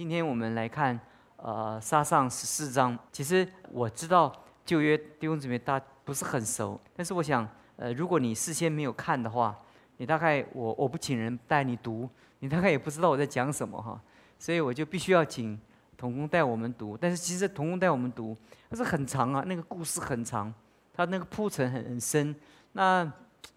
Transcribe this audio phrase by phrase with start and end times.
[0.00, 0.98] 今天我们来看，
[1.36, 2.98] 呃，撒上十四章。
[3.12, 4.32] 其实我知道
[4.64, 9.54] 旧约弟兄姊妹大不是很熟，但是我想，呃，如果你事先没有看的话，
[9.98, 12.08] 你大概我我不请人带你读，
[12.38, 14.00] 你大概也不知道我在讲什么哈。
[14.38, 15.60] 所以我就必须要请
[15.98, 16.96] 童工带我们读。
[16.96, 18.34] 但是其实童工带我们读，
[18.70, 20.50] 但是很长啊，那个故事很长，
[20.94, 22.34] 他那个铺陈很很深。
[22.72, 23.12] 那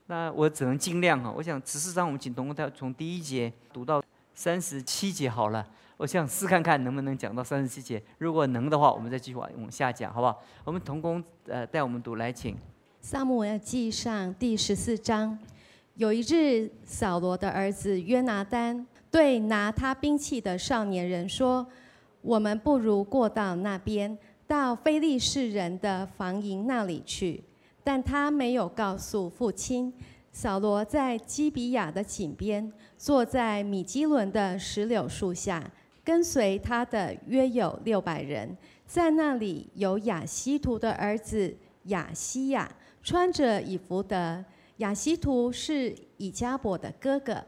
[0.07, 1.31] 那我只能尽量哈。
[1.31, 4.03] 我想十四章我们请童工带从第一节读到
[4.33, 5.65] 三十七节好了。
[6.03, 10.37] 我想试看看能不能讲到三十七节，如果能的话，我们再继续往往下讲，好不好？
[10.65, 12.57] 我们童工呃带我们读，来请。
[12.99, 15.39] 萨母尔记上第十四章，
[15.95, 21.65] 有一日，扫罗的儿子约拿丹对拿他兵器的少年人说
[22.21, 27.41] ：“我们不如过到那边，到非利士人的防营那里去。”
[27.81, 29.93] 但他没有告诉父亲。
[30.33, 35.63] 扫罗在基比亚的井边，坐在米基伦的石榴树下。
[36.03, 42.69] 跟随他的约有六百人，在那里有雅西图的儿子雅西亚，
[43.01, 44.15] 穿着以弗德·
[44.77, 47.43] 雅西图是以加伯的哥哥，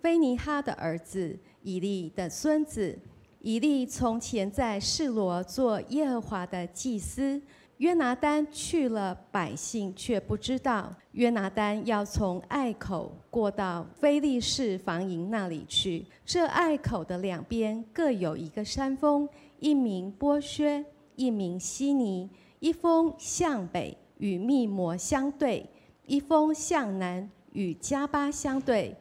[0.00, 2.98] 菲尼哈的儿子，以利的孙子。
[3.42, 7.40] 以利从前在示罗做耶和华的祭司。
[7.80, 10.94] 约拿丹去了，百姓却不知道。
[11.12, 16.04] 约拿丹要从隘口过到非利士防营那里去。
[16.26, 19.26] 这隘口的两边各有一个山峰，
[19.60, 20.84] 一名波薛，
[21.16, 22.28] 一名西尼。
[22.58, 25.64] 一峰向北与密摩相对，
[26.04, 28.94] 一峰向南与加巴相对。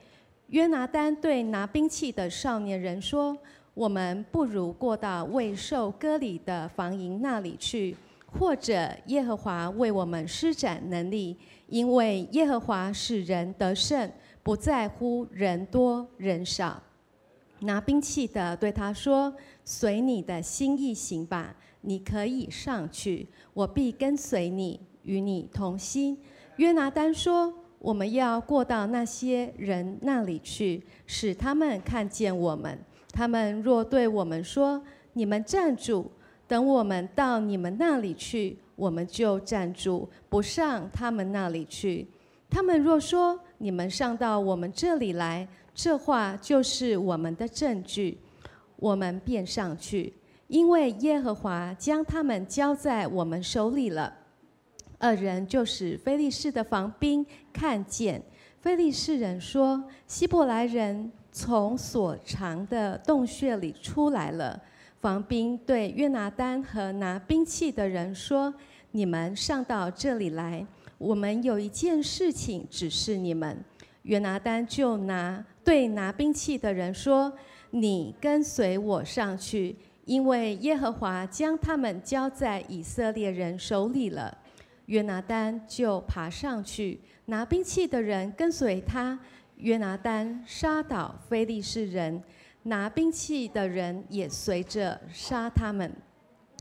[0.48, 3.38] 约拿丹对拿兵器的少年人说
[3.76, 7.98] ：“我们不如过到未受割礼的防营那里去。”
[8.32, 11.36] 或者耶和华为我们施展能力，
[11.68, 14.12] 因为耶和华使人得胜，
[14.44, 16.82] 不在乎人多人少。
[17.62, 19.34] 拿兵器的对他说
[19.66, 26.18] ：“随你的心意行吧，你可以上去，我必跟随你，与你同心。”
[26.58, 32.80] 约拿丹说：“我们要过到那些人那里去，使他们看见我们。
[33.12, 34.82] 他们若对我们说
[35.14, 36.10] ：‘你们站住。’”
[36.50, 42.08] 等我们到你们那里去，我们就站住，不上他们那里去。
[42.50, 48.18] 他们若说你们上到我们这里来，这话就是我们的证据，
[48.78, 50.12] 我们便上去，
[50.48, 54.12] 因为耶和华将他们交在我们手里了。
[54.98, 57.24] 二人就使非利士的防兵
[57.54, 58.20] 看见，
[58.60, 64.60] 非利士人说：希伯来人从所藏的洞穴里出来了。
[65.02, 68.54] 防兵对约拿丹和拿兵器的人说
[68.92, 70.66] ：“你们上到这里来，
[70.98, 73.64] 我们有一件事情指示你们。”
[74.04, 77.32] 约拿丹就拿对拿兵器的人说
[77.72, 84.38] ：“你跟随我上去，因为耶和华将他们交在以色列人手里了。”
[84.88, 89.18] 约拿丹就爬上去，拿兵器的人跟随他。
[89.58, 92.22] 约拿丹杀倒非利士人。
[92.64, 95.92] 拿兵器的人也随着杀他们。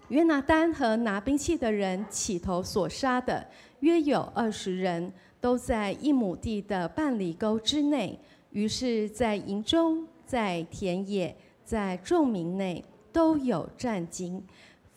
[0.08, 3.46] 约拿丹和拿兵器的人起头所杀的
[3.80, 8.18] 约有二十人，都在一亩地的半里沟之内。
[8.50, 12.82] 于是，在营中、在田野、在众民内
[13.12, 14.42] 都有战惊，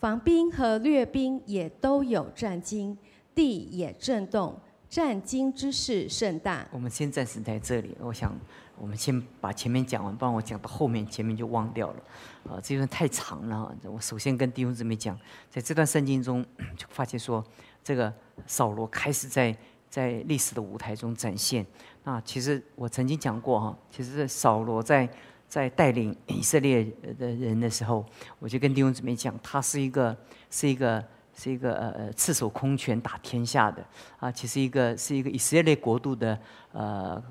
[0.00, 2.96] 防兵和掠兵也都有战惊，
[3.34, 4.58] 地也震动，
[4.88, 6.66] 战惊之势甚大。
[6.72, 8.34] 我们先暂时在这里，我想。
[8.82, 12.02] 我们先把前面讲完，不然我讲到后面，前面就忘掉了。
[12.50, 13.72] 啊，这段太长了。
[13.84, 15.16] 我首先跟弟兄姊妹讲，
[15.48, 16.44] 在这段圣经中，
[16.76, 17.44] 就发现说，
[17.84, 18.12] 这个
[18.44, 19.56] 扫罗开始在
[19.88, 21.64] 在历史的舞台中展现。
[22.02, 25.08] 那其实我曾经讲过哈，其实扫罗在
[25.46, 26.84] 在带领以色列
[27.16, 28.04] 的人的时候，
[28.40, 30.16] 我就跟弟兄姊妹讲，他是一个
[30.50, 31.04] 是一个
[31.36, 33.86] 是一个呃呃赤手空拳打天下的
[34.18, 36.36] 啊，其实一个是一个以色列国度的
[36.72, 37.22] 呃。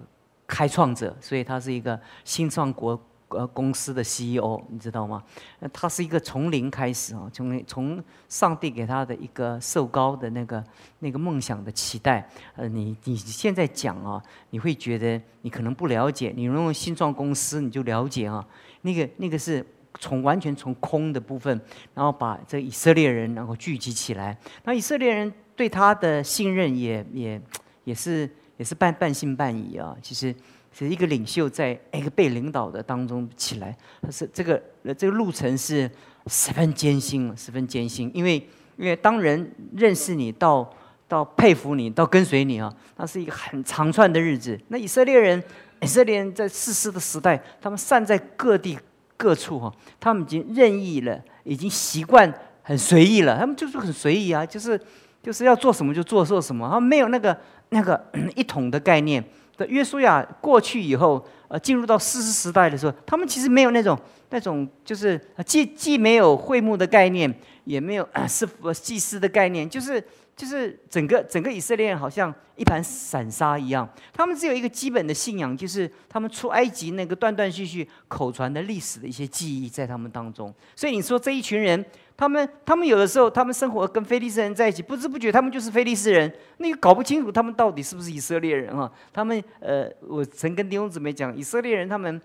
[0.51, 5.23] 开创者，所以他是一个新创国呃公司的 CEO，你知道吗？
[5.59, 10.61] 那他是一个从零开始啊，从从上帝给他的一个受高的那个
[10.99, 12.27] 那个梦想的期待，
[12.57, 18.45] 呃，你你现在讲啊，你会觉得你可能不了解，你用新创公司你就了解啊，
[18.81, 19.65] 那个那个是
[19.99, 21.57] 从完全从空的部分，
[21.93, 27.41] 然后把这以色列人然后聚集起来，那以色列人对他的信任也也
[27.85, 28.29] 也是。
[28.61, 30.31] 也是半半信半疑啊，其实
[30.71, 34.61] 是一个领袖在一个被领导的当中起来，他是这个
[34.95, 35.89] 这个路程是
[36.27, 38.35] 十分艰辛，十分艰辛，因为
[38.77, 40.71] 因为当人认识你到
[41.07, 44.55] 到佩服你到跟随你啊，那是一个很长串的日子。
[44.67, 45.43] 那以色列人，
[45.81, 48.77] 以色列人在世世的时代，他们散在各地
[49.17, 52.31] 各处哈，他们已经任意了，已经习惯
[52.61, 53.39] 很随意了。
[53.39, 54.79] 他们就是很随意啊，就是
[55.21, 57.37] 就是要做什么就做做什么，他没有那个
[57.69, 58.03] 那个
[58.35, 59.23] 一统的概念。
[59.57, 67.31] 的约书亚过去以后，呃，进入到四世时代的时候，他们其实没有那种那种，就是既既没有会幕的概念，
[67.65, 70.03] 也没有 是祭司的概念，就是
[70.35, 73.87] 就是整个整个以色列人好像一盘散沙一样。
[74.11, 80.51] 他们只有一个基本的信仰，就是他们出埃及那个断断续续口传的历史的一些记忆在他们当中。
[80.75, 81.85] 所以你说这一群人。
[82.21, 86.31] 他们他们有的时候，他们生活跟菲利斯人在一起，不知不觉他们就是菲利斯人。
[86.57, 88.91] 那个搞不清楚他们到底是不是以色列人啊？
[89.11, 92.21] 他们呃，我曾跟弟兄姊妹讲，以色列人他们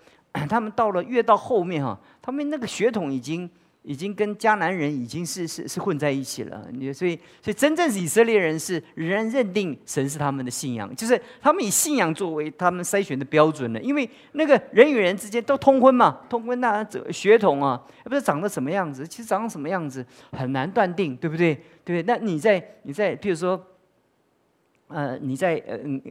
[0.51, 3.49] 他们到了越到后面哈，他们那个血统已经。
[3.87, 13.81] 已经跟迦南人已经是是是混在一起了，你所以所以真正以色列人是仍然认定神是他们的信仰，就是他们以信仰作为他们筛选的标准了。
[13.81, 21.55] 因为那个人与人之间都通婚嘛，通婚那这血统啊，不是长得什么样子，其实长什么样子很难断定，对不对？
[21.85, 22.03] 对不对？
[22.03, 23.65] 那你在你在譬如说，
[24.89, 26.03] 呃，你在呃嗯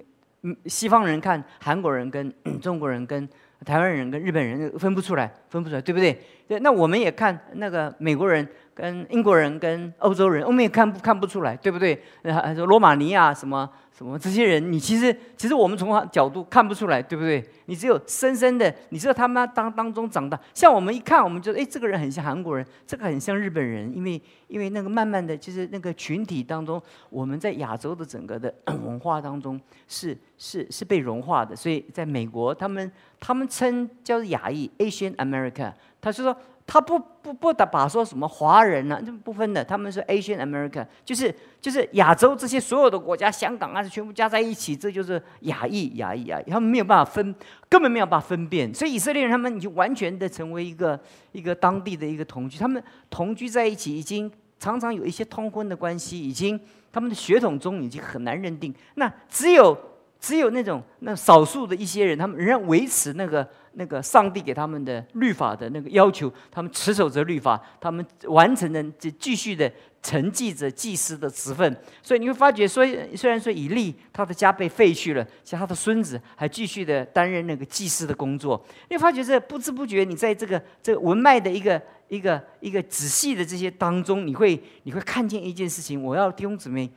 [0.44, 3.28] 嗯西方人看韩国人跟中国人跟。
[3.66, 6.18] 台湾人跟日本人分不出来，分不出来，对不对？
[6.48, 11.98] 对，那我们也看那个美国人跟英国人跟欧洲人，我们也看不看不出来，对不对？
[12.24, 13.68] 还说罗马尼亚什么？
[13.98, 14.70] 什么这些人？
[14.70, 17.42] 你其实其实我们从角度看不出来，对不对？
[17.68, 20.38] 你只有深深的，你知道他们当当中长大。
[20.54, 29.58] 像我们一看，我们觉得哎，这个人很像韩国人，这个很像日本人，因为因为那个慢慢的就是那个群体当中，我们在亚洲的整个的 文化当中
[29.88, 31.56] 是是是被融化的。
[31.56, 35.72] 所以在美国，他们他们称叫亚裔 （Asian America），
[36.02, 36.36] 他是说。
[36.68, 39.00] 他不不不打把说什么华人呢？
[39.02, 39.64] 就不分的。
[39.64, 46.42] 他们是 Asian America，就是就是亚洲这些所有的国家，香港啊，全部加在一起，这就是亚裔亚裔啊。
[46.48, 47.36] 他们没有办法分，
[47.70, 48.74] 根本没有办法分辨。
[48.74, 51.00] 所以以色列人他们已经完全的成为一个
[51.34, 56.60] 一个当地的一个同居，他们同居在一起，已经常常有一些通婚的关系，已经
[56.92, 58.74] 他们的血统中已经很难认定。
[58.96, 59.78] 那只有
[60.26, 63.48] 只有那种那少数的一些人，他们仍然维持那个。
[63.78, 69.70] 那个上帝给他们的律法的那个要求，他们持守着律法，他们完成的就继续的
[70.02, 71.78] 承继着祭司的职分。
[72.02, 72.86] 所以你会发觉，说
[73.18, 78.66] 虽然说以利他的家被废去了，像他的孙子还继续的担任那个祭司的工作。
[78.90, 86.02] 你会发觉这不知不觉，你在这个这个文脉的一个一个一个仔细的这些当中，你会你会看见一件事情。
[86.02, 86.90] 我要弟兄姊妹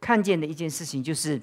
[0.00, 1.40] 看见的一件事情，就是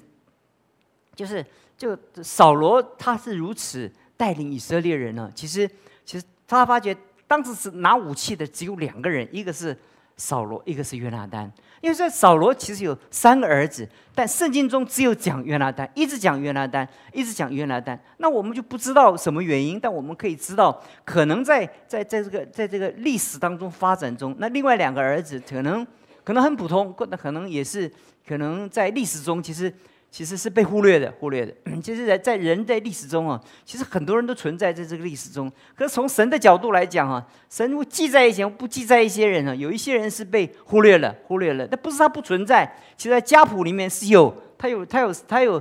[1.14, 1.44] 就是
[1.76, 3.90] 就扫罗他是如此。
[4.14, 5.28] 带领以色列人呢？
[5.34, 5.68] 其实，
[6.04, 9.76] 其实他发觉当时是拿武器的只有两个人，一个是
[10.16, 11.50] 扫罗，一个是约拿丹。
[11.80, 18.00] 因为这扫罗其实有三个儿子，但圣经中只有讲约拿丹，一直讲约拿丹，一直讲约拿丹。
[18.18, 25.84] 那我们就不知道什么原因，但我们可以知道，可能在在在这个在这个历史当中发展中，那另外两个儿子可能
[26.22, 27.90] 可能很普通，可能也是
[28.24, 29.74] 可能在历史中其实。
[30.12, 31.54] 其实是被忽略的，忽略的。
[31.82, 35.50] 其实，在在人在历史中啊，其实很多人都存在在这个历史中。
[35.74, 39.54] 可是从神的角度来讲啊，神会记在一些，不记在一些人啊。
[39.54, 41.66] 有一些人是被忽略了，忽略了。
[41.70, 45.60] 那不是他不存在，其实在家谱里面是有，他有，他有，他有。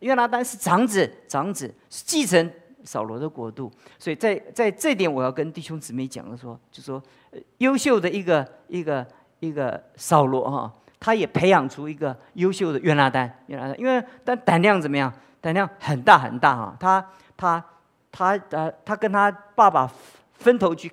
[0.00, 2.50] 约拿丹是长子，长子是继承
[2.84, 3.70] 扫罗的国度。
[3.98, 7.02] 所以在在这点，我要跟弟兄姊妹讲的说，就说
[7.58, 9.06] 优秀的一个一个
[9.40, 10.72] 一个扫罗哈。
[10.98, 15.12] 他也培养出一个优秀的约拿丹，约拿丹，因为但胆量怎么样？
[15.40, 16.76] 胆量很大很大哈。
[16.80, 17.64] 他他
[18.10, 19.90] 他呃，他跟他爸爸
[20.32, 20.90] 分头去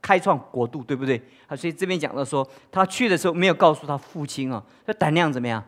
[0.00, 1.22] 开创国度，对不对？
[1.46, 5.62] 啊，所以这边讲到说，他去的时候没有告诉他父亲哦，这胆量怎么样？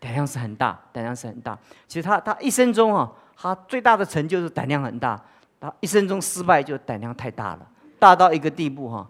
[0.00, 1.58] 胆量是很大，胆量是很大。
[1.86, 5.20] 其实他他一生中啊，他最大的成就是胆量很大。
[5.60, 7.66] 他一生中失败就胆量太大了，
[7.98, 9.08] 大到一个地步哈，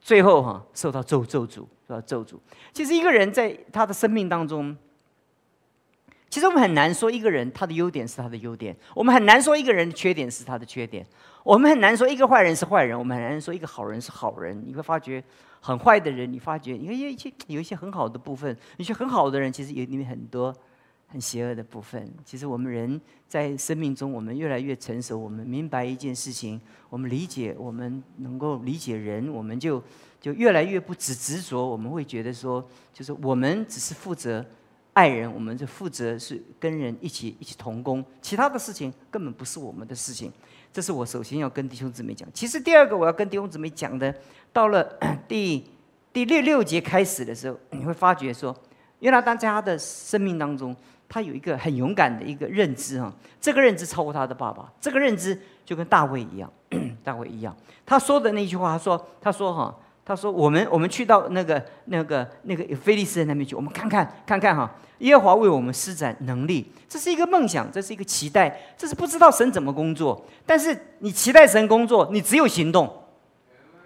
[0.00, 1.66] 最后哈受到咒咒诅。
[1.92, 2.38] 要咒诅。
[2.72, 4.76] 其实一个人在他的生命当中，
[6.28, 11.04] 其实我们很难说一个人他的优点是他的优点，我们很难说一个人的缺点是他的缺点，
[11.42, 14.62] 我们很难说一个坏人是坏人，我们很难说一个好人是好人。
[14.66, 15.22] 你会发觉
[15.60, 20.54] 很坏的人，你发觉你看有一些有一些很好的部分，有些很好的人，其实有里面很多
[21.10, 22.10] 很邪恶的部分。
[22.24, 29.82] 其实我们人在生命中，我们越来越成熟，我们明白一件事情，我们理解，我们能够理解人，我们就。
[30.20, 32.62] 就越来越不只执着，我们会觉得说，
[32.92, 34.44] 就是我们只是负责
[34.92, 40.30] 爱人，我们就负责是跟人一起一起同工，其他的事情根本不是我们的事情。
[40.70, 42.28] 这是我首先要跟弟兄姊妹讲。
[42.34, 44.14] 其实第二个我要跟弟兄姊妹讲的，
[44.52, 44.84] 到了
[45.26, 45.64] 第
[46.12, 48.54] 第六六节开始的时候，你会发觉说，
[48.98, 50.76] 约拿丹在他的生命当中，
[51.10, 56.50] 他有一个很勇敢的一个认知哈，这个认知超过他的爸爸，这个认知就跟大卫一样，
[57.02, 59.74] 大卫一样，他说的那句话，他说，他说哈，
[60.04, 72.88] 他说我们我们去到那个那个那个菲利斯人那边去，我们看看看看哈，耶华为我们施展能力，这是一个梦想，这是一个期待，这是不知道神怎么工作，但是你期待神工作，你只有行动。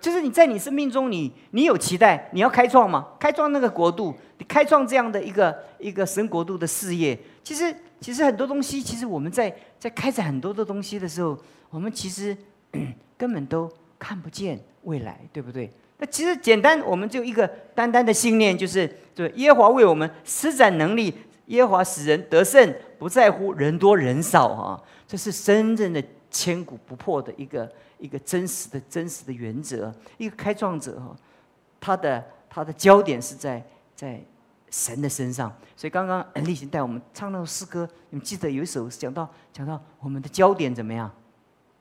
[0.04, 3.08] 就是你在你生命中，你你有期待，你要开创吗？
[3.18, 7.18] 开创那个国度，你开创这样的一个一个神国度的事业。
[7.42, 11.38] 其实其实很多东西，其实我们在在开展很多的东西的时候，
[11.70, 12.36] 我们其实
[13.16, 13.66] 根本都
[13.98, 15.72] 看不见未来，对不对？
[15.96, 21.14] 那其实简单，我们就一个单单的信念，就是对耶华为我们施展能力，
[21.46, 27.70] 耶华使人得胜，不在乎人多人少啊，这是真正的千古不破的一个。
[27.96, 31.16] 一个真实的真实的原则，一个开创者哈，
[31.80, 33.64] 他的他的焦点是在
[33.94, 34.20] 在
[34.68, 35.50] 神的身上。
[35.74, 41.10] 所以刚刚 立行带我们唱那首诗歌，你们记得有一首讲到讲到我们的焦点怎么样，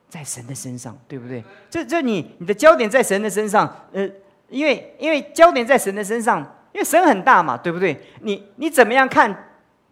[0.08, 1.44] 在神的身上，对不对？
[1.68, 4.08] 这这你你的焦点在神的身上，呃，
[4.48, 6.40] 因为因为焦点在神的身上，
[6.72, 8.00] 因为神很大嘛，对不对？
[8.22, 9.50] 你你怎么样看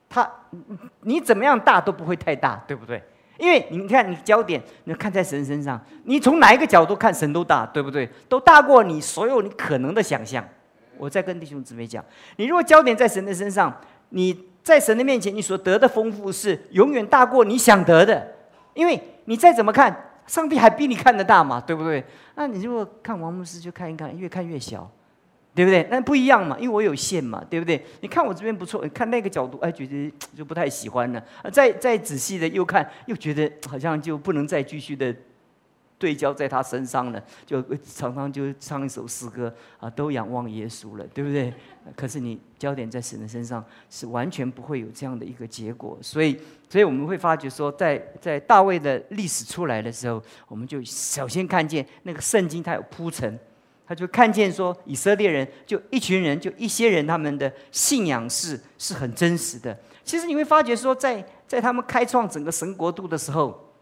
[0.09, 0.31] 他，
[1.01, 3.03] 你怎么样大都不会太大，对不对？
[3.43, 8.09] 因为你看，你焦点你看在神身上，你从哪一个角度看神都大，对不对？
[8.29, 10.45] 都大过你所有你可能的想象。
[10.97, 12.05] 我再跟弟兄姊妹讲，
[12.37, 13.77] 你如果焦点在神的身上，
[14.11, 18.25] 你在神的面前，你所得的丰富是永远大过你想得的。
[18.75, 19.93] 因为你再怎么看，
[20.29, 22.05] 上帝还比你看得大嘛，对不对？
[22.37, 24.89] 那你如果看王牧师，就看一看，越看越小。
[25.55, 25.87] 对不对？
[25.91, 27.85] 那不一样嘛，因为我有限嘛，对不对？
[28.01, 31.23] 你看我这边不错，看那个角度，哎，觉得就不太喜欢了。
[31.53, 35.15] 再再仔细的又看，又觉得好像就不能再继续的
[35.99, 41.53] 对焦在他身上了，就常常就唱一首诗歌啊，都仰望耶稣了，对不对？
[41.95, 45.99] 可是你焦点在神的身上，是完全不会有这样的一个结果。
[46.01, 46.39] 所以，
[46.71, 53.39] 所以我们会发觉说，在在大卫的历史出来的时候，我们就首先看见那个圣经它有铺陈。
[53.87, 59.77] 他就看见说，以色列人就一群人，就一些人，他们的信仰是是很真实的。
[60.05, 63.73] 其实你会发觉说，在在他们开创整个神国度的时候，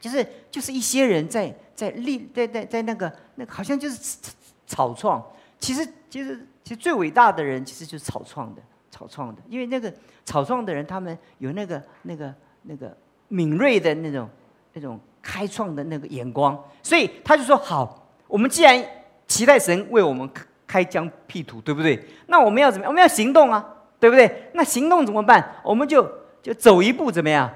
[0.00, 4.18] 就是就是一些人在在立在在在那个那个好像就是
[4.66, 5.22] 草创。
[5.58, 9.92] 其实其实其实最伟大的人其实就是草创的草创的，因为那个
[10.24, 12.96] 草创的人他们有那个那个那个
[13.28, 14.30] 敏锐的那种
[14.72, 18.00] 那种开创的那个眼光，所以他就说好。
[18.34, 18.84] 我们既然
[19.28, 20.28] 期待神为我们
[20.66, 22.04] 开疆辟土，对不对？
[22.26, 22.90] 那我们要怎么样？
[22.90, 23.64] 我们要行动啊，
[24.00, 24.50] 对不对？
[24.54, 25.54] 那行动怎么办？
[25.62, 26.02] 我们就
[26.42, 27.48] 就走一步，怎么样？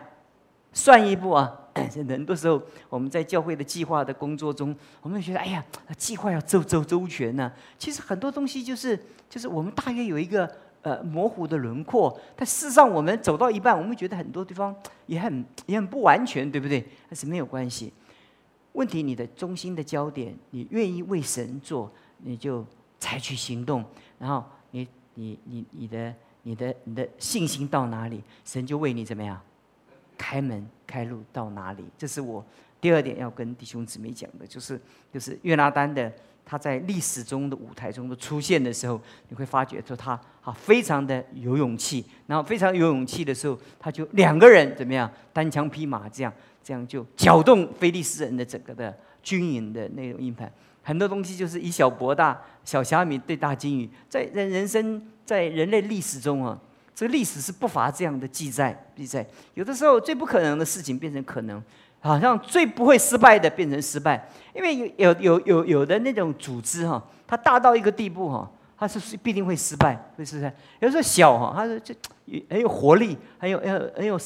[0.73, 1.53] 算一步啊！
[1.75, 5.65] 很多时候我们在教会的计划的工作中，我们觉得，哎呀，
[5.97, 7.51] 计划要周周周全呢。
[7.77, 8.97] 其实很多东西就是
[9.29, 10.49] 就是我们大约有一个
[10.83, 14.73] 呃模糊的轮廓，但事实上我们走到一半，我们觉得很多地方
[15.07, 16.87] 也很也很不完全，对不对？
[17.09, 17.93] 但是没有关系。
[18.79, 22.65] 问题，你的中心的焦点，你愿意为神做，你就
[23.01, 23.85] 采取行动。
[24.21, 29.37] 然后，你、你、你、你的、你的、你的信心到哪里，神就为你怎么样
[30.17, 31.85] 开门开路到哪里。
[31.99, 32.45] 这是我
[32.81, 34.81] 第二点要跟弟兄姊妹讲的，就是
[35.13, 36.13] 就是约拿丹的
[36.45, 46.33] 他在历史中的舞台中的出现的时候，你会发觉说他啊非常的有勇气，然后非常有勇气的时候，他就两个人怎么样单枪匹马这样。
[46.69, 56.59] 这样就搅动菲利斯人的整个的军营的那种硬盘，很多东西就是以小博大，小虾米对大金鱼，在人人生在人类历史中啊，
[56.95, 59.27] 这个历史是不乏这样的记载记载。
[59.55, 61.63] 有的时候最不可能的事情变成可能，
[62.01, 70.55] 好像最不会失败的变成失败，因为有有有有有的那种组织哈，它大到一个地步哈，它是必定会失败，会失败。
[70.81, 71.95] 有时候小哈，它是就
[72.51, 74.19] 很有活力，很有很很有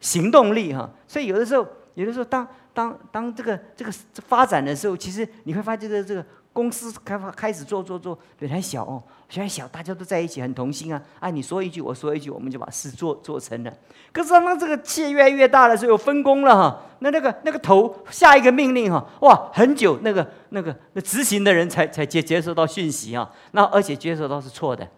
[0.00, 1.68] 行动力哈，所以有的时候。
[2.00, 3.92] 有的时候，当当当这个这个
[4.26, 11.00] 发展的时候，其实你会发现，这这个公司开发开始做做做，本来小哦，虽然小，大家都在一起，很同心啊。
[11.18, 13.72] 啊，你说一句，我说一句，我们就把事做做成了。
[14.12, 16.82] 可是当这个企业越来越大的时候，有分工了哈。
[17.00, 23.30] 那那个那个头下一个命令哈，哇，很久那个那个那执行的人才才接接收到讯息啊。
[23.52, 24.88] 那而且接收到是错的，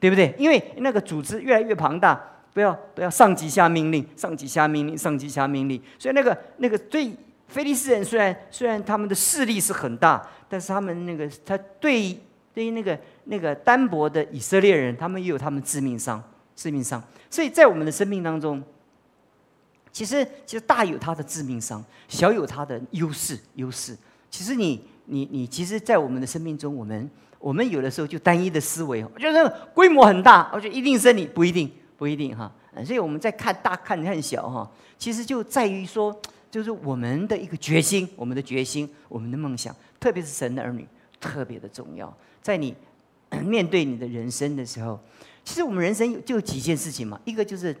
[0.00, 0.34] 对不对？
[0.38, 2.20] 因为那个组织越来越庞大。
[2.52, 5.80] 不要不要上级下命令，上级下命令，上级下命令。
[5.98, 7.14] 所以那个那个对
[7.48, 12.18] 菲利斯人，虽然虽然他们的势力是很大，但是他们那个他对
[12.52, 16.22] 对于那个那个单薄的以色列人，他们也有他们致命伤，
[16.56, 17.02] 致命伤。
[17.28, 18.62] 所以在我们的生命当中，
[19.92, 23.96] 其实其实大有他的致命伤，小有他的优势优势。
[24.30, 31.68] 其实你你你，其实，在我们的生命中，我们我们有的时候就单一的思维，就是规模很大，而且一定胜利，不一定。
[32.00, 32.50] 不一定哈，
[32.82, 34.66] 所以我们在看大看看小哈，
[34.96, 36.18] 其实就在于说，
[36.50, 40.88] 就是我们的一个决心，我们的决心，我们的梦想，特别是神的儿女，
[41.20, 42.10] 特别的重要。
[42.40, 42.74] 在你
[43.44, 44.98] 面对你的人生的时候，
[45.44, 47.76] 其实我们人生就几件事情嘛，一个就是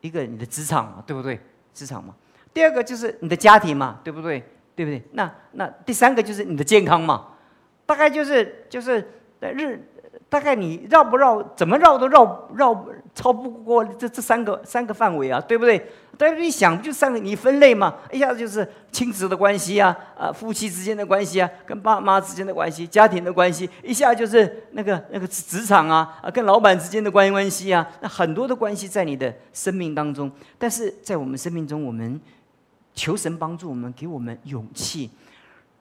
[0.00, 1.38] 一个你的职场嘛，对不对？
[1.72, 2.12] 职场嘛。
[2.52, 4.42] 第二个就是你的家庭嘛，对不对？
[4.74, 5.00] 对不对？
[5.12, 7.28] 那那第三个就是你的健康嘛，
[7.86, 9.08] 大概就是就是
[9.40, 9.80] 在日。
[10.32, 15.86] 大概你绕不绕，怎么绕都绕绕超不过这这三个三个范围啊，对不对？
[16.16, 30.32] 但是一想，就三个，你分类嘛，一下子就是亲子的关系啊，啊，夫妻之间的关系啊，跟爸妈之间的关系，家庭的关系，一下就是那个那个职场啊，啊，跟老板之间的关关系啊，那很多的关系在你的生命当中。
[30.56, 32.18] 但是在我们生命中，我们
[32.94, 35.10] 求神帮助我们，给我们勇气，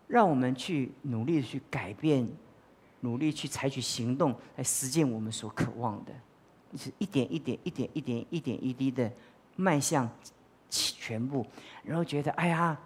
[0.08, 2.27] 让我们去努力去改变。
[3.01, 6.12] 努力去采取行动来实践我们所渴望的，
[6.77, 9.12] 是一点一点、一点一点、一点一滴的
[9.55, 10.10] 迈向
[10.70, 11.46] 全部，
[11.84, 12.77] 然后觉得哎呀，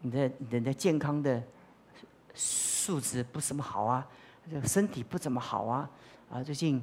[0.00, 1.42] 你的你的健康的
[2.34, 4.06] 素质不怎么好啊，
[4.64, 5.90] 身体不怎么好啊，
[6.30, 6.82] 啊，最近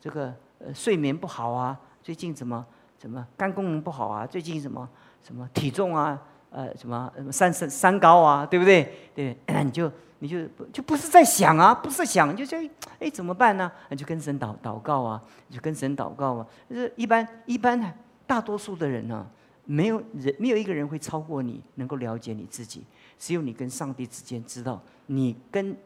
[0.00, 0.34] 这个
[0.74, 2.66] 睡眠不好啊，最近怎么
[2.98, 4.88] 怎么肝功能不好啊，最近什么
[5.22, 6.20] 什么体重啊，
[6.52, 8.92] 呃什么三三三高啊，对不对？
[9.14, 9.90] 对， 你就。
[10.22, 12.56] 你就就不是在想啊，不是想，就说
[13.00, 13.68] 哎怎么办呢？
[13.88, 16.46] 你就跟神祷祷告啊，就跟神祷告啊。
[16.70, 17.92] 就是一般一般呢
[18.24, 19.26] 大多数的人呢，
[19.64, 22.84] 没有人没有一个人会超过你，能够了解你自己。
[23.18, 25.76] 只有你跟上帝之间知道，你跟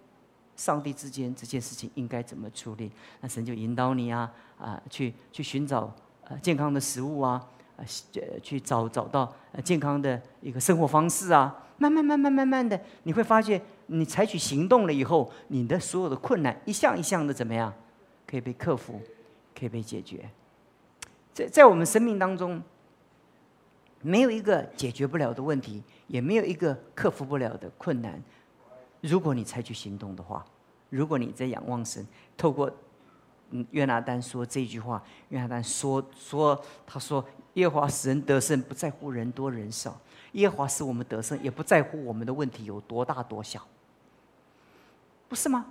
[0.55, 2.93] 上帝之间这件事情应该怎么处理。
[3.23, 5.91] 那神就引导你啊啊，去去寻找
[6.25, 7.43] 呃健康的食物啊，
[7.77, 7.85] 呃
[8.43, 9.33] 去找找到
[9.65, 11.65] 健康的一个生活方式啊。
[11.79, 13.61] 慢慢慢慢慢慢的，你会发现。
[13.89, 17.73] 你采取行动了以后，你的所有的困难一项一项的怎么样，
[18.27, 19.01] 可以被克服，
[19.57, 20.29] 可以被解决。
[21.33, 22.61] 在在我们生命当中，
[24.03, 28.21] 没有一个解决不了的问题，也没有一个克服不了的困难。
[29.03, 30.45] 如果你采取行动的话，
[30.91, 32.05] 如果你在仰望神，
[32.37, 32.69] 透过
[33.51, 37.25] 嗯约拿丹说这句话，约拿丹说说他说
[37.57, 39.91] 耶和华使人得胜，不在乎人多人少；
[40.33, 43.61] 耶和华使我们得胜，也不在乎我们的问题有多大多小。
[45.29, 45.67] 不是吗？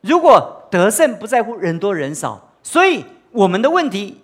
[0.00, 4.22] 如果得胜不在乎人多人少，所以我们的问题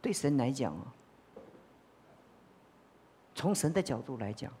[0.00, 0.92] 对神来讲啊，
[3.34, 4.52] 从神的角度来讲，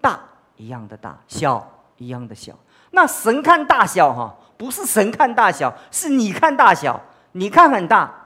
[0.00, 0.20] 大
[0.56, 2.56] 一样的大小一样的小。
[2.92, 7.00] 那神看大小哈，不是神看大小，是你看大小。
[7.34, 8.21] 你看很大，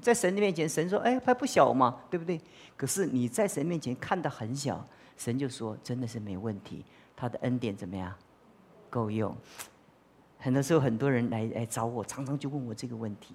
[0.00, 2.40] 在神的面前，神说：“哎，还不小嘛，对不对？”
[2.76, 8.12] 可是你在神面前看的很小，神就说：“真的是没问题，他的恩典怎么样？”
[8.88, 9.36] 够用，
[10.38, 13.34] 很多时候很多人来来找我，常常就问我这个问题。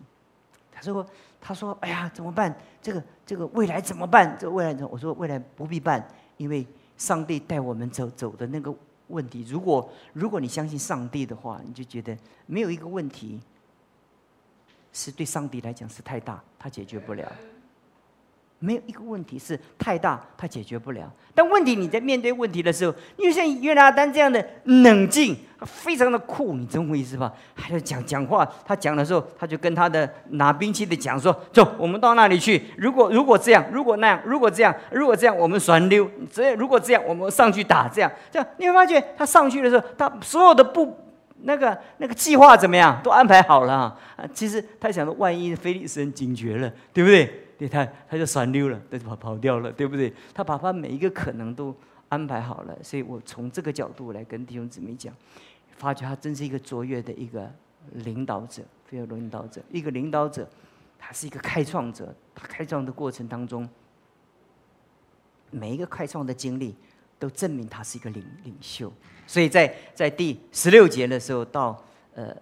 [0.72, 1.06] 他说
[1.40, 2.56] ：“他说，哎呀，怎么办？
[2.82, 4.36] 这个这个未来怎么办？
[4.40, 6.66] 这个未来怎？”我说：“未来不必办，因为
[6.98, 8.74] 上帝带我们走走的那个
[9.08, 9.44] 问题。
[9.48, 13.40] 如果如果你相信上帝的话，你就觉得没有一个问题
[14.94, 17.32] 是对上帝来讲是太大，他解决不了。”
[18.64, 21.12] 没有一个问题是太大，他解决不了。
[21.34, 27.34] 但问题你在面对问题的时候，因为像约拿丹这样的冷静，非常的酷，你懂我意思吧？
[27.56, 32.64] 还要讲讲话，他讲的时候，他就跟他的拿兵器的讲说：“走，我们到那里去。
[32.78, 36.08] 如果如果这样，如果那样，如果这样，如果这样，我们旋溜。
[36.32, 37.88] 这如果这样，我们上去打。
[37.88, 40.96] 这样这样，你会发现他上去的时候，他所有的不
[41.44, 43.98] 那个那个计划怎么样，都安排好了啊。
[44.34, 50.12] 其实他想说，万一菲利斯警觉了，对不对？”对他，他就闪溜了，他就跑跑掉了，对不对？
[50.34, 51.76] 他把他每一个可能都
[52.10, 55.14] 安排好了，所以我从这个角度来跟弟兄姊妹讲，
[55.78, 57.48] 发觉他真是一个卓越的一个
[57.92, 60.50] 领导者，非常领导者，一个领导者，
[60.98, 63.70] 他是一个开创者，他开创的过程当中，
[65.52, 66.76] 每一个开创的经历
[67.22, 68.92] 都证明他是一个领领袖。
[69.26, 71.82] 所以在在第十六节的时候到
[72.16, 72.36] 呃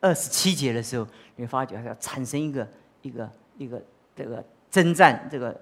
[0.00, 2.68] 二十七节的时候，你发觉要产生一个
[3.00, 3.82] 一个一个。
[4.12, 5.58] 这个征战，这个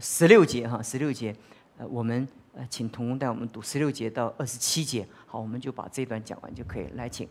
[0.00, 1.34] 十六节哈，十六节，
[1.76, 6.86] 呃，我们呃，请童工带我们读十六节到二十七节，好，我们就把这段讲完就可以。
[6.94, 7.28] 来，请。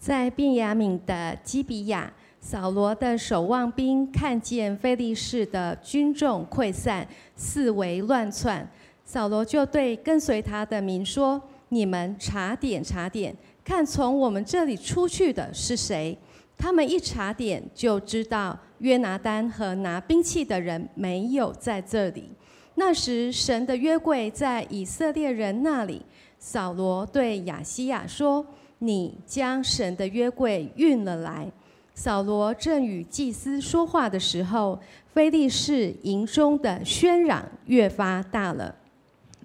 [0.00, 8.68] 在便雅敏的基比亚，扫罗的守望兵看见非利士的军众溃散，四围乱窜，
[9.12, 16.16] 扫罗就对跟随他的民说：“你们查点查点，看从我们这里出去的是谁。”
[16.56, 18.58] 他们一查点就知道。
[18.78, 22.32] 约拿丹和拿兵器的人没有在这里。
[22.76, 26.00] 那时，神的约柜在以色列人那里。
[26.38, 28.46] 扫罗对亚西亚说
[28.80, 31.46] ：“你将神的约柜运了来。”
[31.92, 34.80] 扫罗正与祭司说话的时候，
[35.12, 38.74] 非利士营中的喧嚷越发大了。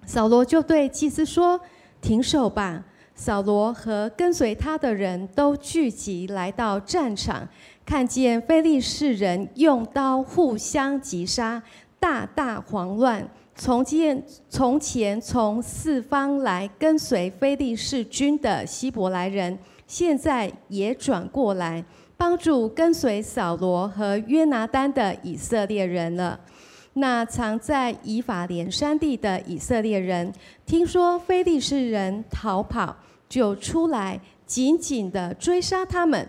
[0.08, 1.60] 扫罗就对祭司说
[2.00, 2.82] ：“停手吧！”
[3.14, 7.46] 扫罗和跟随他的人都聚集来到战场，
[7.84, 11.62] 看见非利士人用刀互相击杀，
[12.00, 13.28] 大大慌乱。
[13.54, 21.84] 从前从前从四方来跟随非利士军的希伯来人，现在也转过来。
[22.16, 26.40] 帮助跟随扫罗和约拿丹的以色列人了。
[26.98, 30.32] 那藏在以法莲山地的以色列人，
[30.66, 32.96] 听说非利士人逃跑，
[33.28, 36.28] 就出来紧紧的追杀他们。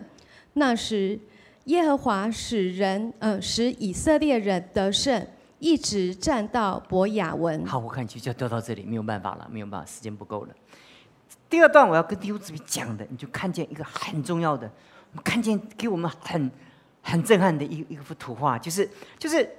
[0.53, 1.19] 那时，
[1.65, 5.25] 耶和华使人，呃，使以色列人得胜，
[5.57, 7.65] 一直战到伯雅文。
[7.65, 10.53] 好，我看就就到这里，没有办法了，没有办法，时间不够了。
[11.49, 14.69] 第二段我要跟弟兄姊妹讲的，你就看见一个很重要的。
[15.23, 16.51] 看见给我们很
[17.01, 19.49] 很震撼的一一幅图画，就是就是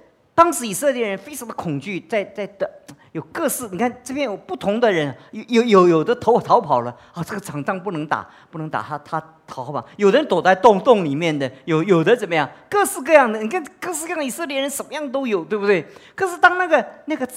[0.41, 2.67] 当时以色列人非常的恐惧，在在的
[3.11, 15.85] 有各式，你看这边有不同的人，有有有有的逃逃跑了啊，这个场仗不能打，不能打，他他逃跑，有的人躲在洞洞里面的，有有的怎么样，各式各样的，你看各式各样的以色列人什么样都有，对不对？
[16.15, 17.29] 可是当那个那个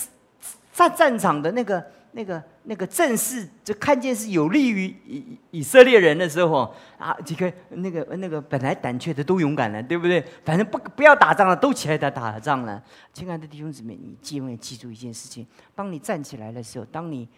[0.72, 1.84] 战战场的那个。
[2.16, 10.24] 那个那个阵势，就看见是有利于以以色列人的时候啊，几个那个那个本来胆怯的都勇敢了，对不对？
[10.44, 12.80] 反正不不要打仗了，都起来打打仗了。
[13.12, 17.28] 亲爱的弟兄姊妹，你千万记住一件事情：当你站起来的时候，当你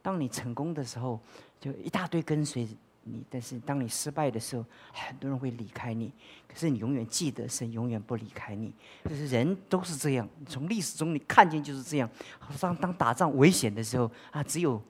[0.00, 1.20] 当你成功的时候，
[1.60, 2.66] 就一大堆跟随。
[3.12, 6.12] 你，但是当你失败的时候，很多人会离开你。
[6.46, 8.72] 可是你永远记得，神永远不离开你。
[9.08, 12.08] 就是人都是这样，从历史中你看见就是这样。
[12.38, 14.82] 好像当打仗危险的时候啊，只有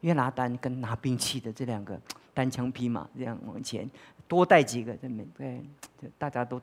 [0.00, 2.00] 约拿丹跟拿兵器的这两个
[2.34, 3.90] 单枪匹马这样往前，
[4.26, 5.62] 多带几个，对对，
[6.18, 6.60] 大家都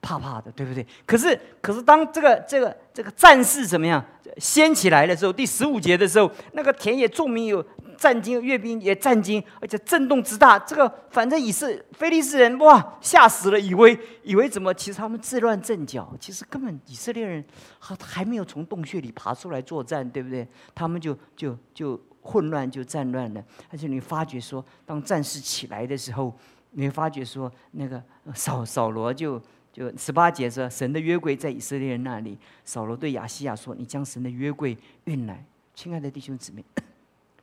[0.00, 0.86] 怕怕的，对不对？
[1.04, 4.04] 可是可是当这个这个这个战事怎么样
[4.38, 7.64] 掀起来的时候，第十五节的时候，那个田野众民有。
[8.00, 10.58] 战惊，阅兵也战惊，而且震动之大。
[10.58, 14.72] 这个反正以是菲利斯人哇，吓死了，以为以为怎么？
[14.72, 17.44] 其实他们自乱阵脚，其实根本以色列人
[17.78, 20.48] 还还没有从洞穴里爬出来作战，对不对？
[20.74, 23.44] 他们就就就混乱，就战乱了。
[23.70, 26.34] 而且你发觉说，当战事起来的时候，
[26.70, 28.02] 你会发觉说，那个
[28.34, 29.38] 扫扫罗就
[29.70, 32.38] 就十八节说，神的约柜在以色列人那里。
[32.64, 35.44] 扫罗对亚西亚说：“你将神的约柜运来。”
[35.76, 36.64] 亲爱的弟兄姊妹。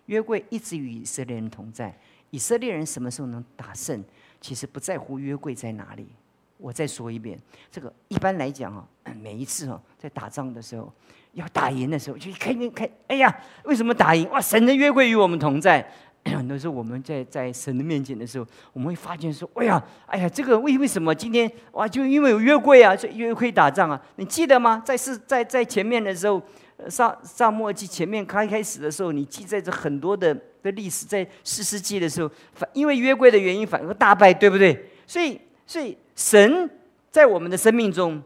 [0.07, 1.95] 约柜一直与以色列人同在。
[2.31, 4.03] 以色列人什么时候能打胜？
[4.41, 6.05] 其实不在乎约柜在哪里。
[6.57, 7.39] 我再说一遍，
[7.71, 8.85] 这个一般来讲啊，
[9.21, 10.91] 每一次哦，在打仗的时候，
[11.33, 14.29] 要打赢的时候，就一开一开，哎呀，为什么打赢？
[14.29, 15.87] 哇，神的约柜与我们同在。
[16.25, 24.01] 很多时候我们在在神的面前的时候，我们会发现说，哎呀，哎呀，这个为为什么今天哇，就因为有约柜啊，所以约可以打仗啊？
[24.17, 24.81] 你记得吗？
[24.85, 26.41] 在是在在前面的时候。
[26.89, 34.91] 上上末记前面开开始的时候，你记载着很多的的历史，在四世纪的时候，反因为约柜的原因，反而大败，对不对？
[35.07, 36.69] 所以，所以神
[37.09, 38.21] 在我们的生命中，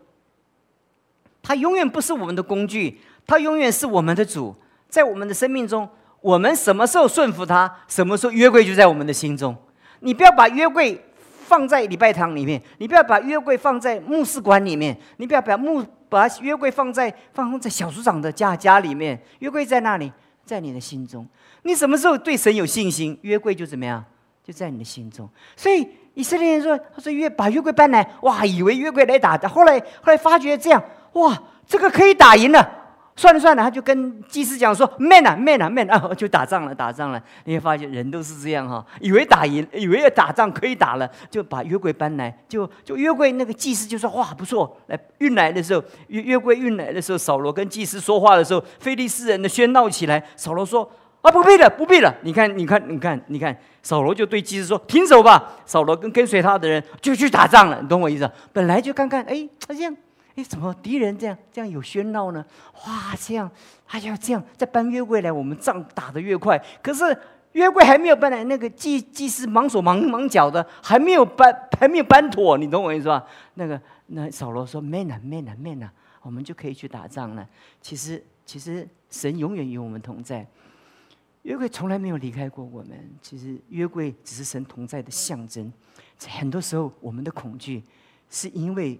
[1.41, 4.53] 他永远不是我们的工具，他永远是我们的主。
[4.89, 5.87] 在我们的生命中，
[6.19, 9.55] 我们什么时候顺服他，什么时候约柜就在我们的心中。
[10.01, 11.01] 你不要把约柜
[11.45, 15.81] 放在礼拜堂里面，你不要把约柜放在牧师馆里面，你不要把牧。
[16.11, 20.11] 把约柜放在放在小组长的家家里面，约柜在那里，
[20.43, 21.25] 在你的心中。
[21.63, 24.03] 你什么时候对神有信心，约柜就怎么样，
[24.43, 25.29] 就在你的心中。
[25.55, 32.79] 所以以色列人说：“他说约把约柜搬来，哇，以为约柜来打的，后来后来发觉这样，哇，这个可以打赢了。”
[33.15, 50.23] 算了算了，他就跟祭司讲说：“man 啊，man 啊，man 啊， 就打仗了，打仗了。”你会发现人都是这样哈，以为打赢， 以为要打仗可以打了，就把约柜搬来，就就约柜那个祭司就说：“哇，不错。”来运来的时候，约约柜运来的时候，扫罗跟祭司说话的时候，菲利斯人的喧闹起来。
[50.35, 50.89] 扫罗说
[51.21, 52.15] ：“啊，不必了，不必了。
[52.23, 57.79] 你看，你看，你看，你看。”扫罗就对祭司说：“停手吧。”扫罗跟跟随他的人就去打仗了。
[57.81, 58.29] 你懂我意思？
[58.53, 59.95] 本来就看看，哎，他这样。
[60.35, 62.45] 哎，怎么敌人这样这样有喧闹呢？
[62.85, 63.51] 哇，这样，
[63.87, 66.57] 哎呀，这样再搬约柜来，我们仗打得越快。
[66.81, 67.03] 可是
[67.51, 73.27] 约柜还没有搬来，那个祭祭司忙手忙忙脚的，还没有搬，还没有搬妥，你懂我意思吧？
[73.55, 75.91] 那个那扫罗说：“man 啊，man 啊，man 啊，
[76.21, 77.45] 我们就可以去打仗了。”
[77.81, 80.47] 其实，其实神永远与我们同在，
[81.41, 82.97] 约柜从来没有离开过我们。
[83.21, 85.69] 其实约柜只是神同在的象征。
[86.25, 87.83] 很多时候，我们的恐惧
[88.29, 88.97] 是因为。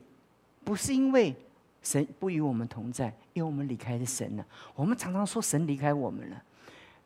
[0.64, 1.36] 不是因为
[1.82, 4.46] 神不与我们同在，因为我们离开了神了。
[4.76, 6.44] 我们常常说神离开我们了，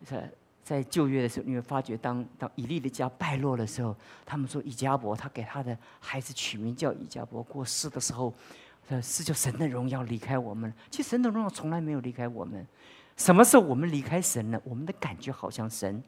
[0.05, 0.31] 在
[0.63, 8.33] 在旧约的时候，你会发觉，当当以利的家败落的时候，他们说以加伯他给他的孩子取名叫以加伯，过世的时候，
[8.89, 10.73] 呃，是叫神的荣耀离开我们。
[10.89, 12.65] 其实神的荣耀从来没有离开我们。
[13.15, 14.61] 什么时候我们离开神了？
[14.65, 16.03] 我们的感觉好像神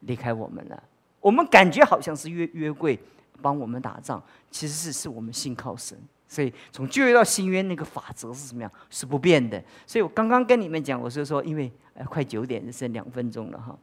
[0.00, 0.82] 离开我们了。
[1.20, 2.98] 我们感觉好像是约约柜
[3.40, 5.98] 帮我们打仗，其实是是我们信靠神。
[6.32, 8.72] 所以从旧约到新约，那个法则是什么样？
[8.88, 9.62] 是不变的。
[9.86, 13.76] 所以我刚刚跟你们讲，我是说，因为呃快九点，只剩两分钟了哈。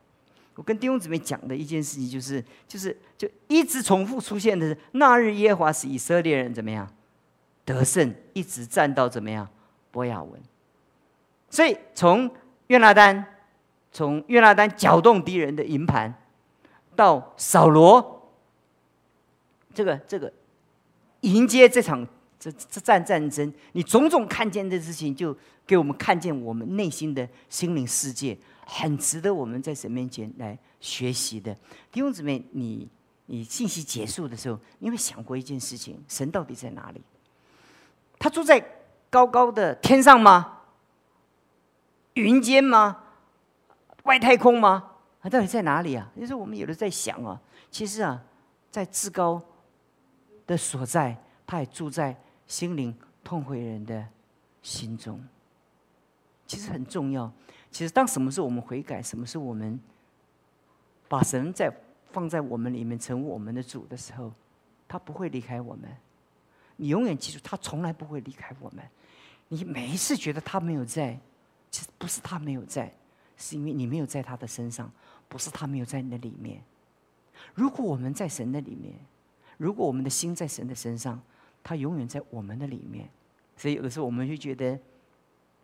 [0.56, 6.92] 我跟弟兄姊妹讲的一件事情，就是就是就一直重复出现的是，那日耶和华使以色列人怎么样
[7.66, 9.48] 得胜，一直战到怎么样
[9.92, 10.42] 波亚文。
[11.52, 12.32] 所以从
[12.66, 13.24] 约拿丹，
[13.92, 16.12] 从约拿丹搅动敌人的营盘，
[16.96, 18.34] 到扫罗
[19.72, 20.34] 这个这个
[21.20, 22.08] 迎接这场。
[22.40, 25.36] 这这战战争，你种种看见的事情，就
[25.68, 31.54] 给我们看见我们内心的心灵世界，很值得我们在神面前来学习的。
[31.92, 32.88] 弟兄姊妹，你
[33.26, 37.02] 你信息结束的时候，你有没有想过一件事情：神到底在哪里？
[38.18, 38.64] 他住在
[39.10, 40.60] 高高的天上吗？
[42.14, 43.04] 云间吗？
[44.04, 44.92] 外太空吗？
[45.22, 46.10] 他到底在哪里啊？
[46.18, 47.38] 就是我们有的在想啊，
[47.70, 48.24] 其实啊，
[48.72, 49.42] 在至高
[50.48, 52.16] 的所在，他也住在。
[52.50, 54.06] 心灵痛悔人的
[54.64, 55.24] 心中，
[56.48, 57.32] 其实很重要。
[57.72, 59.80] 其实，当什么时候我们悔改，什么时候我们
[61.08, 61.72] 把神在
[62.12, 64.34] 放在我们里面，成为我们的主的时候，
[64.88, 65.88] 他不会离开我们。
[66.76, 68.84] 你永远记住，他从来不会离开我们。
[69.48, 71.18] 你每一次觉得他没有在，
[71.70, 72.92] 其实不是他没有在，
[73.38, 74.92] 是因为你没有在他的身上，
[75.28, 76.64] 不是他没有在你的里面。
[77.54, 78.96] 如果我们在神的里面，
[79.58, 81.22] 如果我们的心在神的身上。
[81.64, 83.10] 他永远在我们的里面，
[83.56, 84.80] 所以有的时候我们就觉得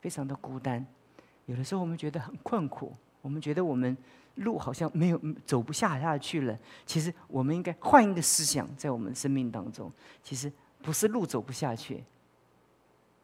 [0.01, 0.85] 非常的孤单，
[1.45, 3.95] 有的时候我们觉得很困苦，我们觉得我们
[4.35, 6.57] 路好像没有走不下下去了。
[6.85, 12.03] 其实我们应该换一个思想，在我们生命当中，其实不是路走不下去，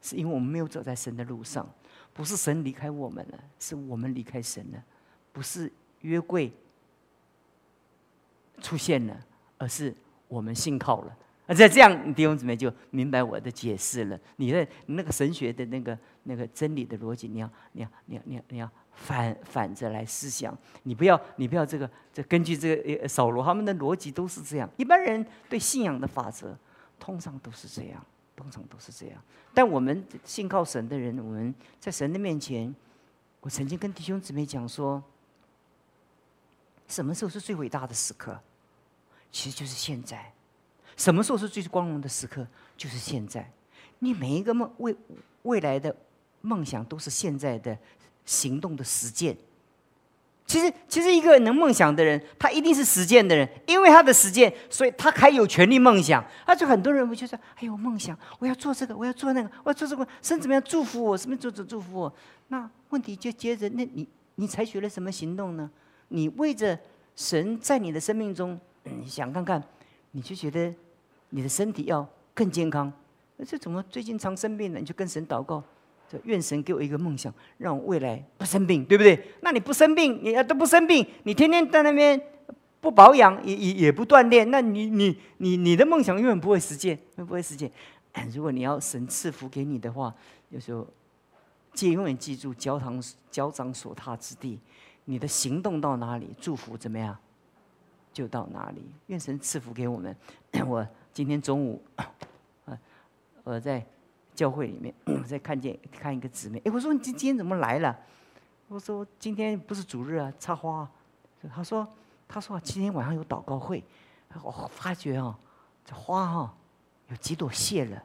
[0.01, 1.69] 是因为我们没有走在神的路上，
[2.13, 4.83] 不是神离开我们了，是我们离开神了，
[5.31, 6.51] 不是约柜
[8.61, 9.25] 出现了，
[9.57, 9.93] 而是
[10.27, 11.17] 我们信靠了。
[11.47, 14.17] 在这样，弟兄姊妹就明白我的解释了。
[14.37, 20.57] 你的那个神学的那个那个真理的逻辑，你要你要你要你要你要反反着来思想。
[20.83, 24.69] 你不要你不要这个这根据这个扫罗他们的逻辑都是这样。
[24.77, 26.55] 一般人对信仰的法则，
[26.97, 29.21] 通常都是这样，通常都是这样。
[29.53, 32.73] 但我们信靠神的人，我们在神的面前，
[33.41, 35.03] 我曾经跟弟兄姊妹讲说，
[36.87, 38.39] 什么时候是最伟大的时刻？
[39.33, 40.31] 其实就是现在。
[41.01, 42.45] 什么时候是最光荣的时刻？
[42.77, 43.49] 就是现在。
[43.97, 44.95] 你每一个梦未
[45.41, 45.95] 未来的
[46.41, 47.75] 梦想，都是现在的
[48.23, 49.35] 行动的实践。
[50.45, 56.23] 其实，其实一个能梦想的人，他一定是实践的人，因为他的实践，所以他还有权利梦想。
[56.45, 61.17] 而且很多人会觉得：“哎呦，梦想，我要做这个，我要做那个，我要做这个，神怎么样祝福我？
[61.17, 62.13] 什么做做祝福我？”
[62.49, 65.67] 那问题就接着，那你你采取了什么行动呢？
[66.09, 66.77] 你为着
[67.15, 69.63] 神在你的生命中，你想看看，
[70.11, 70.71] 你就觉得。
[71.31, 72.91] 你的身体要更健康，
[73.45, 74.79] 这怎么最近常生病呢？
[74.79, 75.63] 你就跟神祷告，
[76.07, 79.19] 就愿神给我一个梦想，让我未来不生病，对不对？
[79.41, 82.21] 那你不生病，你都不生病，你天天在那边
[82.79, 87.71] 不保养，也也也不锻炼，那你你你你的梦想永远不会实现，不会实现。
[88.33, 90.13] 如果你要神赐福给你的话，
[90.49, 90.85] 有时候
[91.73, 94.59] 记永远记住，脚堂脚掌所踏之地，
[95.05, 97.17] 你的行动到哪里，祝福怎么样，
[98.11, 98.81] 就到哪里。
[99.07, 100.15] 愿神赐福给我们，
[100.67, 100.85] 我。
[101.13, 102.11] 今天中午，啊，
[103.43, 103.85] 我在
[104.33, 107.97] 教会里面，我 在看见看一个姊妹，哎，我说你今今天怎么来了？
[108.69, 110.89] 我说今天不是主日啊，插花。
[111.53, 111.87] 他说
[112.27, 113.83] 他说今天晚上有祷告会，
[114.43, 115.35] 我发觉哦，
[115.83, 116.53] 这花哈
[117.09, 118.01] 有几朵谢了。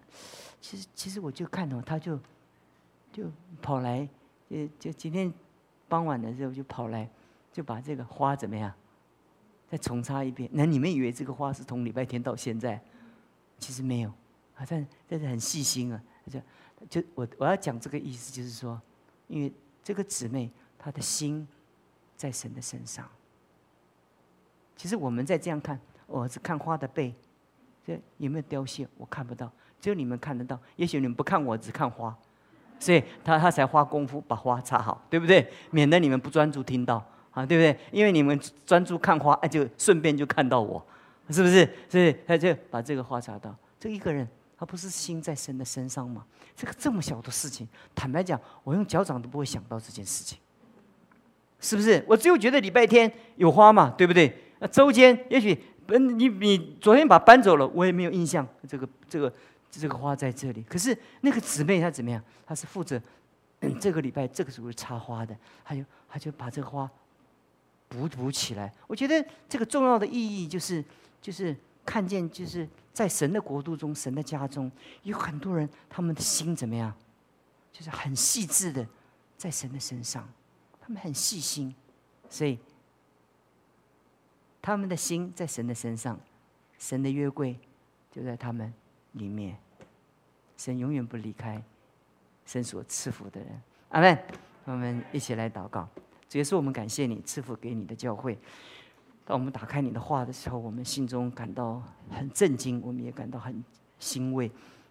[0.61, 2.19] 其实其实我就看到他就
[3.13, 3.31] 就
[3.63, 4.09] 跑来，
[4.51, 5.33] 就就今天
[5.87, 7.09] 傍晚的时候就跑来，
[7.53, 8.73] 就把这个花怎么样
[9.71, 10.51] 再重插一遍。
[10.53, 12.83] 那你们以为这个花是从礼拜天到现在？
[13.59, 14.11] 其实没有，
[14.57, 16.41] 啊，但但是很细心啊，就
[16.89, 18.81] 就我我要讲这个意思，就是说，
[19.29, 21.47] 因为这个姊妹她的心
[22.17, 23.09] 在神的身上。
[24.77, 27.15] 其实我们在这样看，我儿子看花的背，
[27.87, 28.87] 这有没有凋谢？
[28.99, 30.59] 我看不到，只有你们看得到。
[30.77, 32.15] 也许你们不看我，只看花，
[32.79, 35.51] 所以他他才花功夫把花插好，对不对？
[35.71, 37.81] 免得你们不专注听到啊，对不对？
[37.91, 40.87] 因为你们专注看花，哎，就顺便就看到我。
[41.31, 41.69] 是不是？
[41.89, 46.25] 所以他就把这个花插到这一个人，他不是心在神的身上吗？
[46.57, 50.39] 这个这么小的事情，坦白讲，我用脚掌都不会想到这件事情。
[51.59, 52.05] 是不是？
[52.07, 54.35] 我只有觉得礼拜天有花嘛，对不对？
[54.59, 55.59] 那周间也许，
[55.89, 59.33] 嗯，你你昨天把搬走了，我也没有印象，这个这个
[59.71, 60.63] 这个花在这里。
[60.63, 62.23] 可是那个姊妹她怎么样？
[62.47, 63.01] 她是负责
[63.81, 66.89] 这个礼拜这个时候插花的，她就她就把这个花
[67.89, 68.73] 补补起来。
[68.87, 70.85] 我觉得这个重要的意义就是
[71.21, 74.71] 就是看见，就是在神的国度中，神的家中
[75.03, 76.95] 有很多人，他们的心怎么样？
[77.73, 78.87] 就是很细致的
[79.37, 80.27] 在神的身上，
[80.81, 81.75] 他们很细心，
[82.29, 82.59] 所以。
[84.63, 86.19] 他们的心在神的身上，
[86.77, 87.57] 神的约柜
[88.11, 88.75] 就在他们
[89.13, 89.57] 里面。
[90.57, 91.63] 神永远不离开
[92.45, 93.63] 神所赐福的人。
[93.91, 94.19] 阿门。
[94.65, 95.89] 我们一起来祷告。
[96.29, 98.39] 主耶稣，我们感谢你赐福给你的教会。
[99.25, 103.65] 当我们打开你的话的时候，我们心中感到很震惊，我们也感到很
[103.99, 104.51] 欣慰。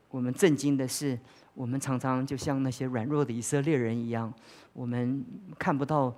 [0.09, 1.19] 我们震惊的是，
[1.53, 4.33] 我们常常就像那些软弱的以色列人一样，
[4.73, 5.25] 我们
[5.59, 6.15] 看不到。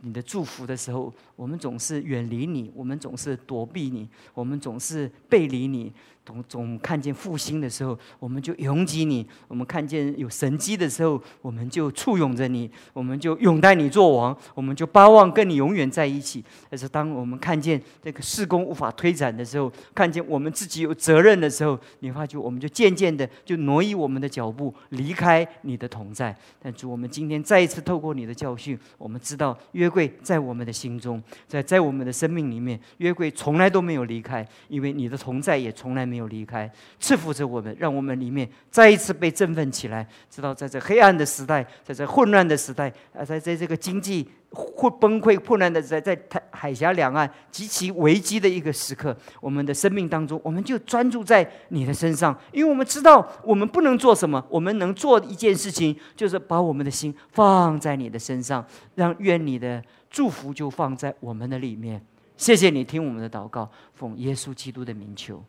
[0.00, 5.92] 你的祝福的时候，我们总是远离你，我们总是躲避你，我们总是背离你。
[6.24, 16.44] 总总看见复兴的时候，我们就拥挤你；我们看见有神迹的时候，我们就簇拥着你，我们就拥戴你做王，我们就巴望跟你永远在一起。
[16.70, 26.32] 但是，当我们看见这个事工无法推展的时候，看见我们自己有责任的时候，你发觉我们就渐渐的就挪移我们的脚步，离开你的同在。
[26.60, 36.02] 但主，我们今天再一次透过你的教训，我们知道约柜在我们的心中，在在我们的生命里面，约柜从来都没有离开，因为你的同在也从来。
[36.12, 40.06] 没有离开，赐福着我们，让我们里面再一次被振奋起来。
[40.28, 62.04] 知道在这黑暗的时代，在这混乱的时代，啊，在在这个经济会崩溃、破烂的在在海海峡两岸极其危机的一个时刻，我们的生命当中，我们就专注在你的身上，因为我们知道我们不能做什么，我们能做一件事情，就是把我们的心放在你的身上，让愿你的祝福就放在我们的里面。
[62.36, 65.42] 谢谢你听我们的祷告，奉耶稣基督的名求。